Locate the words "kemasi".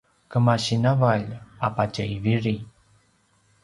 0.31-0.75